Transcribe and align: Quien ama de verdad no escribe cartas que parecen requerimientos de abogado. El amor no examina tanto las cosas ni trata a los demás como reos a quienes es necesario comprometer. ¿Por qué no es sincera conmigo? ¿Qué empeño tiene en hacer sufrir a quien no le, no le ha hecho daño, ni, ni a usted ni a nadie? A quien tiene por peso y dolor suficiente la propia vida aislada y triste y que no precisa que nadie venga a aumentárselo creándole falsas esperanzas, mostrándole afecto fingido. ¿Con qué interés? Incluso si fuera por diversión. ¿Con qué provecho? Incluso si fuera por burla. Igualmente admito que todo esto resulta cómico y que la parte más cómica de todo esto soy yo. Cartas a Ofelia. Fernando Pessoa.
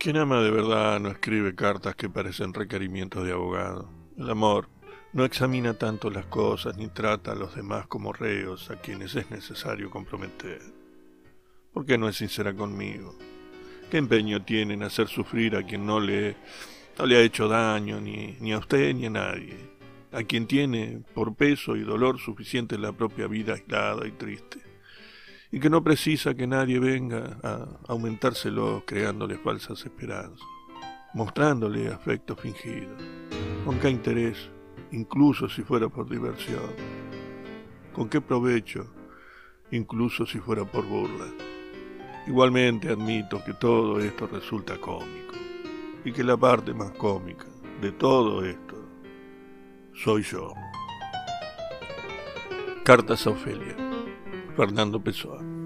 Quien 0.00 0.16
ama 0.16 0.40
de 0.40 0.50
verdad 0.50 0.98
no 0.98 1.10
escribe 1.10 1.54
cartas 1.54 1.94
que 1.94 2.08
parecen 2.08 2.54
requerimientos 2.54 3.22
de 3.22 3.32
abogado. 3.32 3.90
El 4.16 4.30
amor 4.30 4.70
no 5.12 5.26
examina 5.26 5.74
tanto 5.74 6.08
las 6.08 6.24
cosas 6.24 6.78
ni 6.78 6.88
trata 6.88 7.32
a 7.32 7.34
los 7.34 7.54
demás 7.54 7.86
como 7.86 8.14
reos 8.14 8.70
a 8.70 8.76
quienes 8.76 9.14
es 9.14 9.30
necesario 9.30 9.90
comprometer. 9.90 10.62
¿Por 11.74 11.84
qué 11.84 11.98
no 11.98 12.08
es 12.08 12.16
sincera 12.16 12.54
conmigo? 12.54 13.14
¿Qué 13.90 13.98
empeño 13.98 14.42
tiene 14.42 14.72
en 14.72 14.84
hacer 14.84 15.06
sufrir 15.06 15.54
a 15.54 15.64
quien 15.64 15.84
no 15.84 16.00
le, 16.00 16.34
no 16.98 17.04
le 17.04 17.18
ha 17.18 17.20
hecho 17.20 17.46
daño, 17.46 18.00
ni, 18.00 18.38
ni 18.40 18.54
a 18.54 18.58
usted 18.58 18.94
ni 18.94 19.04
a 19.04 19.10
nadie? 19.10 19.54
A 20.12 20.22
quien 20.22 20.46
tiene 20.46 21.02
por 21.12 21.34
peso 21.34 21.76
y 21.76 21.82
dolor 21.82 22.18
suficiente 22.18 22.78
la 22.78 22.92
propia 22.92 23.26
vida 23.26 23.52
aislada 23.52 24.06
y 24.06 24.12
triste 24.12 24.69
y 25.52 25.58
que 25.58 25.70
no 25.70 25.82
precisa 25.82 26.34
que 26.34 26.46
nadie 26.46 26.78
venga 26.78 27.38
a 27.42 27.66
aumentárselo 27.88 28.84
creándole 28.86 29.36
falsas 29.38 29.84
esperanzas, 29.84 30.46
mostrándole 31.14 31.88
afecto 31.88 32.36
fingido. 32.36 32.94
¿Con 33.64 33.78
qué 33.78 33.90
interés? 33.90 34.50
Incluso 34.92 35.48
si 35.48 35.62
fuera 35.62 35.88
por 35.88 36.08
diversión. 36.08 36.70
¿Con 37.92 38.08
qué 38.08 38.20
provecho? 38.20 38.86
Incluso 39.72 40.24
si 40.24 40.38
fuera 40.38 40.64
por 40.64 40.86
burla. 40.86 41.26
Igualmente 42.26 42.88
admito 42.88 43.42
que 43.44 43.54
todo 43.54 43.98
esto 43.98 44.26
resulta 44.28 44.80
cómico 44.80 45.34
y 46.04 46.12
que 46.12 46.22
la 46.22 46.36
parte 46.36 46.72
más 46.72 46.92
cómica 46.92 47.46
de 47.80 47.92
todo 47.92 48.44
esto 48.44 48.76
soy 49.94 50.22
yo. 50.22 50.52
Cartas 52.84 53.26
a 53.26 53.30
Ofelia. 53.30 53.89
Fernando 54.56 55.00
Pessoa. 55.00 55.59